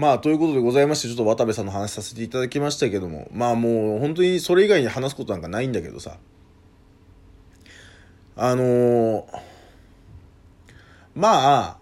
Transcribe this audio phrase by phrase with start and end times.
[0.00, 6.16] まあ、ということでございまして、ちょっと渡部さんの話させていただきましたけども、まあもう本当にそれ以外に話すことなんかないんだけどさ、
[8.34, 9.26] あのー、
[11.14, 11.78] ま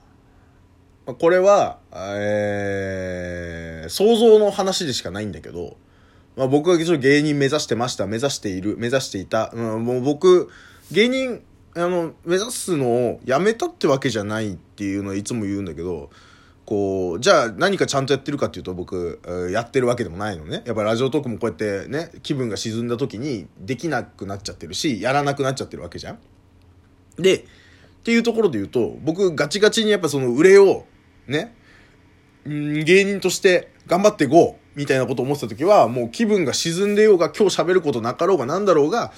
[1.07, 5.77] あ、これは、えー、想像の話でしかないんだけど、
[6.35, 10.51] まあ僕は一応芸人目指してました、目指している、目指していた、うん、もう僕、
[10.91, 11.41] 芸人、
[11.77, 16.11] あの、目指すのをやめたってわけじゃないっていうのはいつも言うんだけど、
[16.69, 20.63] こう、じゃあ何かちゃんとやってるかっていうと僕、やってるわけでもないのね。
[20.67, 26.19] やっぱラジオトークもこうやってね、気分が沈んだ時にできなくなっちゃってるし、やらなくなっちゃってるわけじゃん。
[27.17, 27.43] で、っ
[28.05, 30.85] ていうところで言うと、僕ガチガチにやっぱその売れを、
[31.27, 31.57] ね、
[32.47, 39.11] ん芸人として頑張っていこうみたいなことを思ってた時は、もう気分が沈んでようが、今日喋ることなかろうがなんだろうが、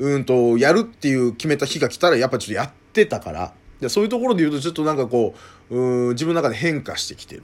[0.00, 5.34] うんと、やるっていう決めた日が来たら、やっぱちょっとやってたから、でそういうところで言うとちょっとなんかこ
[5.70, 7.42] うう自分の中で変化してきてるっ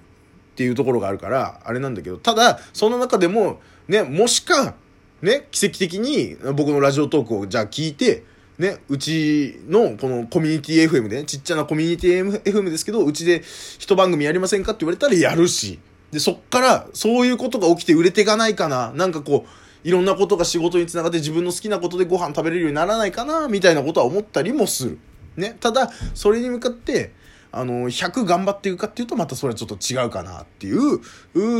[0.55, 4.75] ていうところがあるからあれなんだけどただその中でもねもしか
[5.21, 8.25] ね奇跡的に僕のラジオトークをじゃあ聞いて
[8.59, 13.43] ね、うちのこのコミュニティ FM でね、ちっちゃなコミュニティ FM ですけど、うちで
[13.79, 15.81] 一番組やりませんかって言われたらやるし、
[16.13, 24.99] で、そっからそういうことが起きて売れていかないかな、なんかこう、いろんなことが仕事につながって自分の好きなことでご飯食べれるようにならないかな、みたいなことは思ったりもする。
[25.37, 25.57] ね。
[25.61, 27.13] ただ、それに向かって、
[27.51, 31.01] あの、100頑張っていくかっていうと、またそれはちょっと違うかなっていう、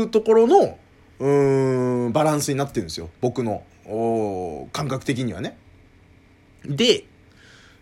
[0.03, 0.77] うところの、
[1.19, 3.09] うん、バランスになってるんですよ。
[3.21, 3.63] 僕の、
[4.73, 5.57] 感覚的にはね。
[6.65, 7.05] で、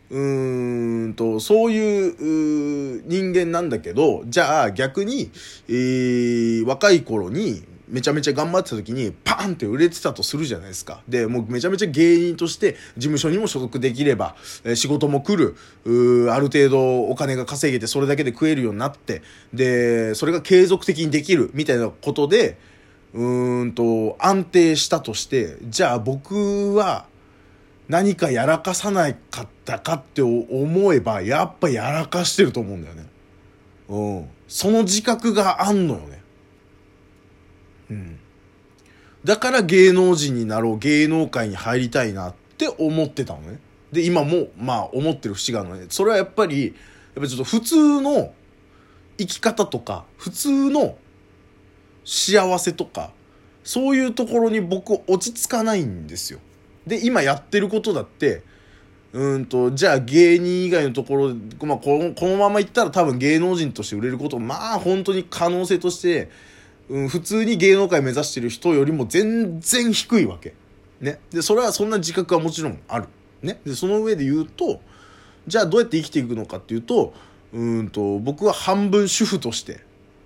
[0.10, 5.32] うーんと、そういう人間なんだけど、じゃあ逆に、
[5.70, 11.02] えー、若い頃に、めちゃめちゃ頑張ってた時にパーンって売れてたとするじゃないですか。
[11.08, 15.56] で、もうめちゃめちゃ芸人として事務所にも所属できれば、え、仕事も来る、
[16.32, 19.22] ある程度お金が稼げてそれだけで食えるようになって、
[19.54, 22.58] で、それが継続的にできるみたいなことで、
[23.14, 27.06] うーんと安定したとして、じゃあ僕は
[27.90, 33.06] 何かやらかさなかったかって思えば、やっぱやらかしてると思うんだよね。
[33.90, 34.30] うん。
[34.48, 36.22] その自覚があんのよね。
[37.90, 38.20] うん。
[39.24, 43.60] だから芸能人になろう、芸能界に入りたいなって思ってたのね。
[43.92, 45.86] で、今も、まあ、思ってる節があるのね。
[45.90, 46.72] それはやっぱり、や
[47.22, 48.34] っぱちょっと普通の
[49.18, 50.98] 生き方とか、普通の
[52.04, 53.12] 幸せとか、
[53.64, 56.40] そういうところに僕落ち着かないんですよ。
[56.88, 58.44] で、今やってることだって、
[59.14, 61.36] うんと、じゃあ芸人以外のところ、
[61.68, 66.30] まあ、この、このままいったら多分芸能人として売れること、まあ本当に可能性として、
[66.92, 70.54] うん、普通に芸能界目指してる人よりも全然低いわけ。
[71.00, 71.20] ね。
[71.32, 73.08] で、それはそんな自覚はもちろんある。
[73.42, 73.62] ね。
[73.66, 74.82] で、その上で言うと、
[75.48, 77.14] じゃあどうやって生きていくのかっていうと、
[77.54, 79.80] うんと、僕は半分主婦として、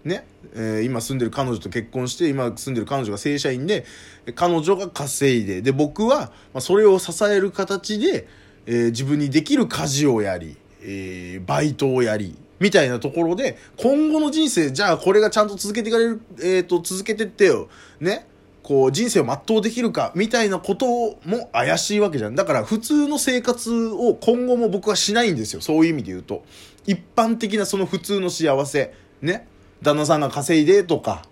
[0.03, 3.85] ね、えー、今住んでる彼女と結婚して、今住んでる彼女が正社員で、
[4.33, 8.27] 彼女が稼いで、で、僕は、ま、それを支える形で、
[8.65, 17.67] えー、自分にできる家事をやり、えー、バイトをやり、みたいなところで、今後の人生、じゃあこれがちゃんと続けていかれる、えっ、ー、と、続けてってよ。
[17.99, 18.27] ね。
[18.63, 22.35] こう、人生を全うできるか、みたいなことも怪しいわけじゃん。
[22.35, 25.61] だから、普通の生活を今後も僕はしないんですよ。
[25.61, 26.43] そういう意味で言うと。
[26.87, 28.93] 一般的なその普通の幸せ。
[29.21, 29.47] ね。
[29.83, 31.23] 旦那さんが稼いでとか。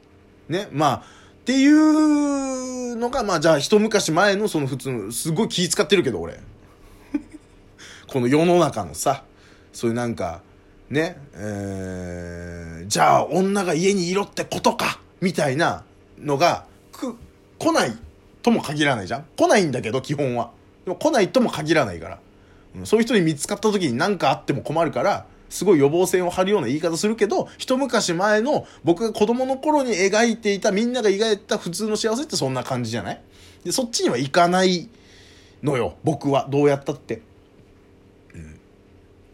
[0.48, 0.68] ね。
[0.72, 6.40] まあ、っていうのが、まあ、じゃあ、一昔前のその普通の、すごい気使ってるけど、俺。
[8.08, 9.24] この世の中のさ、
[9.72, 10.42] そういうなんか、
[10.94, 15.84] ね、えー、じゃあ女が家にいろってことかみたいな
[16.20, 17.18] のが、く、
[17.58, 17.98] 来ない
[18.42, 20.52] とも限らないじゃん来ないんだけど、基本は。
[20.86, 22.20] でも来ないとも限らないから。
[22.76, 33.22] うん、そういう人に見つかった時に何かあっても困るから、すごい予防線を張るような言い方するけど、一昔前の僕が子供の頃に描いていたみんなが描いた普通の幸せってそんな感じじゃない？
[33.64, 34.90] で、そっちには行かない
[35.62, 35.96] のよ。
[36.04, 36.48] 僕は。
[36.50, 37.22] どうやったって。
[38.34, 38.42] うん。
[38.42, 38.56] っ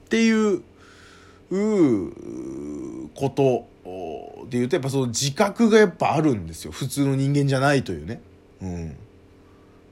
[0.10, 0.62] ていう
[1.50, 3.68] こと
[4.50, 6.72] で言うとやっぱその自覚がやっぱあるんですよ。
[6.72, 8.22] 普通の人間じゃないというね。
[8.62, 8.98] うん、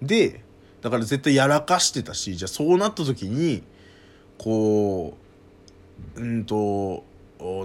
[0.01, 0.43] で
[0.81, 3.63] だから絶対やらかしてたしじゃあそうなった時に
[4.37, 5.17] こ
[6.15, 7.03] ううんと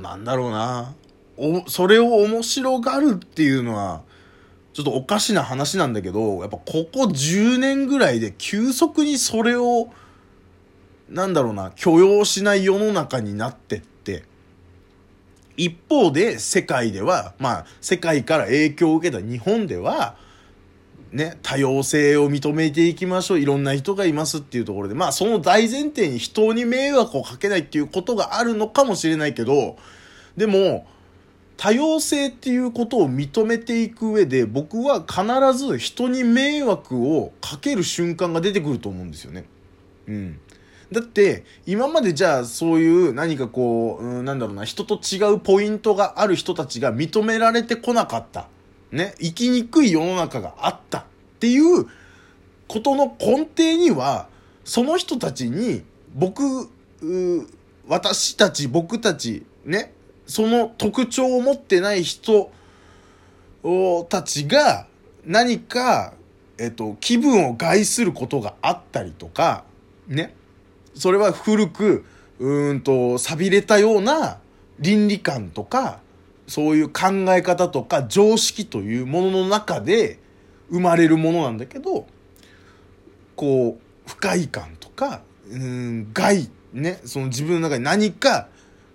[0.01, 0.95] なんだろうな。
[1.37, 4.03] おそれを面白がるっていうのは
[4.75, 9.89] ちょっとおかしな話なんだけどやっぱここ10年ぐらいで急速にそれを
[11.13, 14.25] なんだろうな、許容しない世の中になってって、
[15.57, 20.17] 一方で世界では、まあ、世界から影響を受けた日本では、
[21.13, 23.39] ね、多様性を認めていきましょう。
[23.41, 29.77] いろんな人がいますっていうところで、まあその大前提に人に迷惑をかけないっていうことがあるのかもしれないけど、
[30.39, 30.87] でも、
[31.59, 35.23] 多様性っていうことを認めていく上で僕は必
[35.57, 39.45] ず人に迷惑をかける瞬間が出てくると思うんですよね。
[40.09, 40.41] うん。
[40.93, 48.49] だって今までじゃあそういう何かこう、うん、なんだろうな人と違うポイントがある人たちが認められてこなかった。
[48.91, 49.15] ね。
[49.19, 51.05] 生きにくい世の中があったっ
[51.41, 51.87] ていう
[52.69, 54.29] ことの根底には
[54.65, 55.83] その人たちに
[56.15, 56.43] 僕
[57.89, 59.93] 私たち僕たちね。
[60.27, 62.51] その特徴を持ってない人
[64.09, 64.87] たちが
[65.25, 66.15] 何か、
[66.59, 69.65] えっと、気分を害することがあったりとか、
[70.07, 70.35] ね。
[70.95, 72.05] それは古く、
[72.39, 74.39] うんと、錆びれたような
[74.79, 76.01] 倫理観とか、
[76.47, 80.19] そういう考え方とか常識というものの中で
[80.71, 82.07] 生まれるものなんだけど、
[83.37, 88.49] こう、不快感とか、うん、害、ね、その自分の中に何か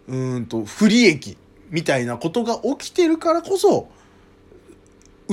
[0.08, 1.38] うんと不利益
[1.70, 3.90] みたいなことが起きてるからこそ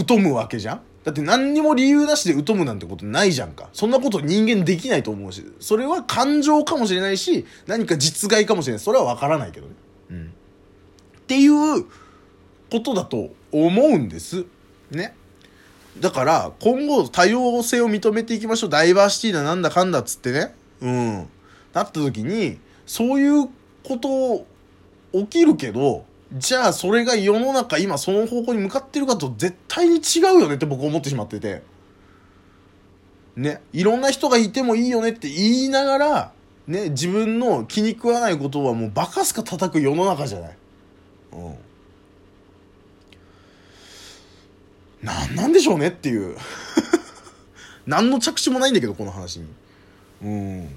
[0.07, 0.81] 疎むわけじゃん。
[1.05, 3.69] だって何にも理由なしで疎むなんてことないじゃんか。
[3.75, 8.81] そんなこと人間できないと思うし、それは感情かもしれないし、何か実害かもしれない。
[8.81, 9.73] それはわからないけどね。
[10.11, 10.27] うん。
[10.27, 11.85] っていう
[12.71, 14.47] ことだと思うんです。
[14.91, 15.15] ね。
[16.01, 18.71] だから、今後多様性を認めていきましょう。
[18.71, 20.55] ダイバーシティだなんだかんだっつってね。
[20.81, 21.29] うん。
[21.75, 23.49] なった時に、そういう
[23.85, 24.47] こと
[25.13, 31.63] 起きるけど、じゃあそれが世の中今その方向に向かってるかと絶対に違うよねって僕思ってしまってて。
[33.37, 33.63] ね。
[33.73, 36.33] いろんな人がいてもいいよねって言いながら、
[36.67, 40.57] ね、自分の気に食わないことはもうバカすか叩く世の中じゃない。
[41.33, 41.55] うん。
[45.03, 46.37] なんなんでしょうねっていう。
[47.87, 49.47] 何の着地もないんだけど、この話に。
[50.23, 50.69] うん。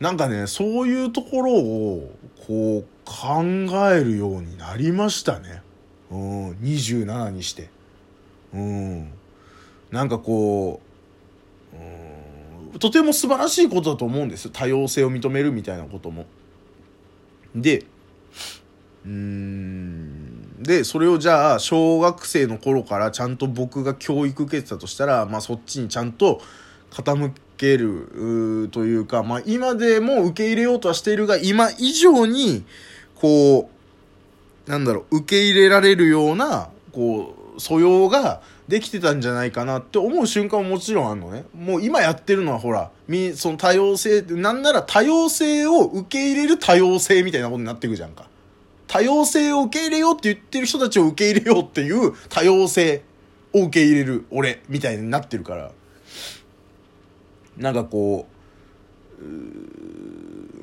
[0.00, 2.16] なんかね、そういうところを、
[2.46, 3.42] こう、考
[3.90, 5.62] えるようになりましたね。
[6.10, 7.68] うん、27にして。
[8.54, 9.12] うん。
[9.90, 10.80] なんかこ
[11.74, 16.26] う、うん、とても素晴らしいことだと思うんです多様性を認めるみたいなことも。
[17.54, 17.84] で、
[19.04, 26.40] うーん、で、それをじゃあ、小学生の頃からちゃんと僕が教育受けてたとしたら、まあそっちにちゃんと
[26.90, 32.64] 傾けるというか、まあ今でも受け入れようとはしているが、今以上に、
[33.14, 33.70] こ
[34.66, 41.44] う、なんだろう、受け入れられるような、こう、素養ができてたんじゃないかなって思う瞬間ももちろんあるのね。
[41.54, 48.26] もう今やってるのはほら、み、その多様性、なんなら多様性を受け入れる多様性みたいなことになっていくじゃんか。
[48.86, 53.02] 多様性を受け入れようって言ってる人たちを受け入れようっていう多様性
[53.52, 55.70] を受け入れる俺みたいになってるから。
[57.60, 58.26] なんかこ
[59.20, 59.26] う、う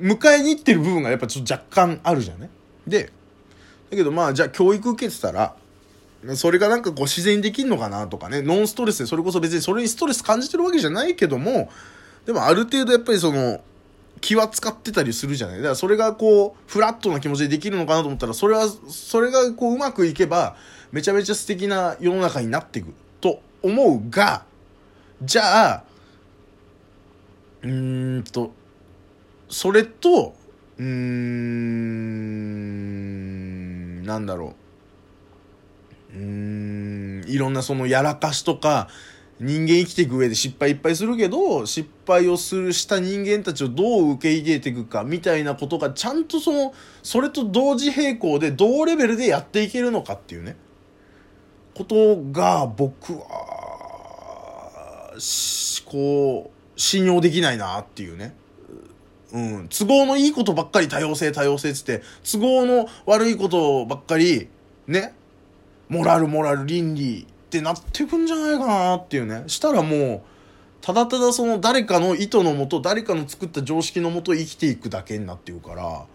[0.01, 2.49] 迎えに行ってる部分がやっぱちょっと若干あるじゃんね。
[2.85, 3.11] で、
[3.89, 5.55] だけどまあじゃあ教育受けてたら、
[6.35, 11.69] それがなんかこう自然にできんのかなとかね、ノンストレスでそれこそ別にそれにストレス感じてるわけじゃないけども、
[12.25, 13.61] でもある程度やっぱりその、
[14.19, 15.57] 気は使ってたりするじゃない？
[15.57, 20.55] だからそれがこう、フラットな気持ちでできるのかなと思ったら、それは、それがこううまくいけば、
[20.91, 24.43] めちゃめちゃ素敵な世の中になっていくと思うが、
[25.21, 25.83] じゃあ、
[27.63, 28.51] うんと、
[29.49, 30.35] それと、
[30.77, 30.87] うん、
[34.03, 34.53] なんだろ
[36.13, 36.17] う。
[36.17, 38.87] うん、いろんなそのやらかしとか、
[39.39, 46.73] 人間生きていく上で失敗いっぱいするけど、失敗をするした人間たちをどう受け入れていくか、みたいなことがちゃんとその、
[47.03, 50.55] それと同時並行で同レベルでやっていけるのかっていうね、
[51.75, 53.19] ことが僕は、
[55.85, 58.33] こう、信用できないなっていうね。
[59.33, 59.67] うん。
[59.67, 64.47] 都合のいいことばっかり多様性多様性つって、都合の悪いことばっかり、
[64.87, 65.13] ね。
[65.89, 69.43] モラルモラル倫理ってなってくんじゃないかなっていうね。
[69.47, 70.21] したらもう、
[70.81, 76.05] ただただその誰かの意図のもと、誰かの作った常識のもと生きていくだけになってるから、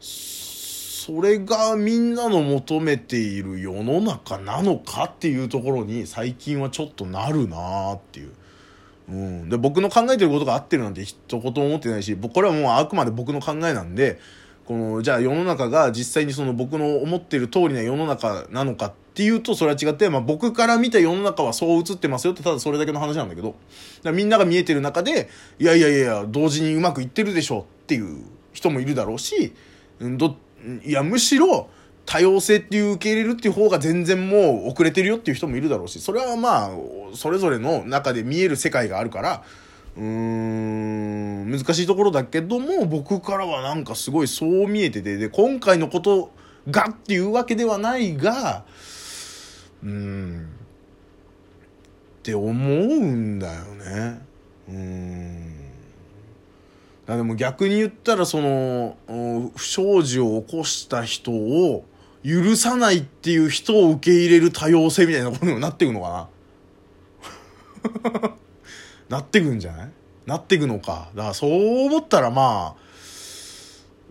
[0.00, 8.32] それがみんなの求めている世の中なのかっていうところに最近はちょっとなるなーっていう。
[9.08, 9.48] うん。
[9.48, 14.18] で、僕の考えてることが合ってるなんて一言も思ってないし、これはもうあくまで僕の考えなんで、
[14.64, 23.54] この、じゃあ世の中が実際にその僕の思ってる通りな世の中なのかっていうと、それは違って、まあ僕から見た世の中はそう映ってますよってただそれだけの話なんだけど、
[24.02, 25.28] だみんなが見えてる中で、
[25.60, 29.52] いやいやいや同時にうまくいってるでしょっていう人もいるだろうし、
[30.00, 30.36] うんど、
[30.84, 31.70] いやむしろ、
[32.06, 36.70] 多様性っていう受け入れるっていう方が全然もう遅れてるよっていう人もいるだろうし、それはまあ、
[37.14, 39.42] それぞれの中で見える世界があるから、
[39.96, 46.30] うーん、難しいところだけども、僕からはなんかすごいそう見えてて、で、今回のこと
[46.70, 48.64] がっていうわけではないが、
[49.82, 50.48] うーん、
[52.20, 52.54] って思う
[53.00, 54.20] んだよね。
[54.68, 55.56] うーん。
[57.06, 58.96] でも逆に言ったらその、
[59.56, 61.84] 不祥事を起こした人を
[62.24, 66.28] 許さないっていう人を受け入れる多様性みたいなことにもなっていくのか
[68.10, 68.30] な？
[69.18, 69.90] なってくんじゃない？
[70.26, 71.08] なってくのか？
[71.14, 72.80] だからそう思ったらまあ、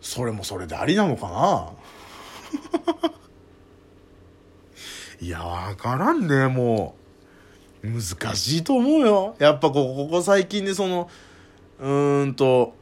[0.01, 3.11] それもそれでありなのかな？
[5.21, 6.95] いや、わからんね、も
[7.83, 7.87] う。
[7.87, 9.35] 難しいと思うよ。
[9.39, 11.09] やっぱここ、ここ最近でその、
[11.79, 12.73] うーんと、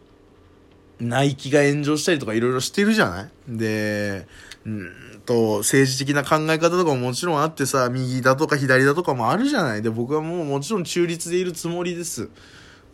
[0.99, 3.29] ナイキが炎上したりとかいろいろしてるじゃない？
[3.49, 4.27] で、
[4.65, 12.29] うんと、政治的な考え方とかももちろんあってさ、右だとか左だとかもあるじゃないで、僕はもうもちろん中立でいるつもりです。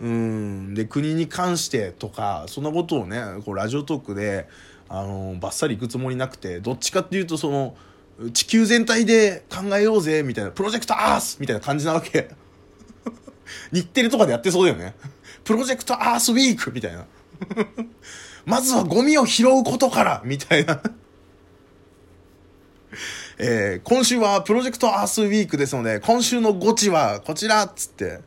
[0.02, 0.74] うん。
[0.74, 4.48] で、国に関してとか、そんなことをね、こうラジオトークで、
[4.88, 7.76] あの、バッサリ行くつもりなくて、どっちかっていうとその、
[8.34, 12.30] 地球全体で考えようぜ、みたいな、プロジェクトアースみたいな感じなわけ。
[13.72, 14.96] 日テレとかでやってそうだよね。
[15.44, 17.06] プロジェクトアースウィークみたいな。
[18.46, 20.82] まずはゴミを拾うことからみたいな
[23.42, 28.20] えー、今週はプロジェクトアースウィークですので、今週のゴチはこちらっつって。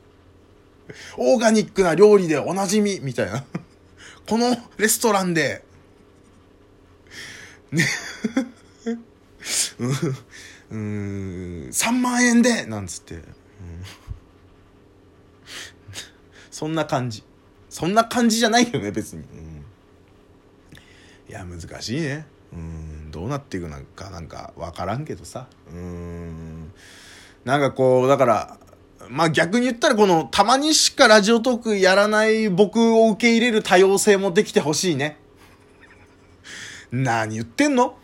[1.16, 3.46] オーガニックな料理でおなじみみたいな。
[4.26, 5.64] このレストランで、
[7.72, 7.86] ね
[10.70, 13.22] うん、3万円でなんつって、
[16.50, 17.24] そんな感じ。
[17.70, 19.22] そんな感じじゃないよね、別に。
[19.22, 19.64] うん、
[21.26, 22.26] いや、難しいね。
[22.52, 25.46] うん、どうなっていくのかなんかわからんけどさ。
[25.72, 26.72] うん。
[27.44, 28.58] なんかこう、だから、
[29.08, 35.18] まあ逆に言ったらこの、たまにしかラジオトークやらない僕を受け入れる多様性もできてほしいね。
[36.90, 37.98] 何言ってんの？